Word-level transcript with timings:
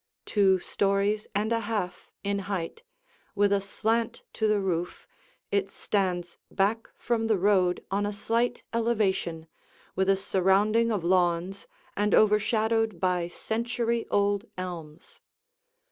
Two 0.25 0.57
stories 0.57 1.27
and 1.35 1.53
a 1.53 1.59
half 1.59 2.09
in 2.23 2.39
height, 2.49 2.81
with 3.35 3.53
a 3.53 3.61
slant 3.61 4.23
to 4.33 4.47
the 4.47 4.59
roof, 4.59 5.05
it 5.51 5.69
stands 5.69 6.39
back 6.49 6.89
from 6.97 7.27
the 7.27 7.37
road 7.37 7.85
on 7.91 8.03
a 8.07 8.11
slight 8.11 8.63
elevation, 8.73 9.45
with 9.95 10.09
a 10.09 10.17
surrounding 10.17 10.91
of 10.91 11.03
lawns 11.03 11.67
and 11.95 12.15
overshadowed 12.15 12.99
by 12.99 13.27
century 13.27 14.07
old 14.09 14.45
elms. 14.57 15.21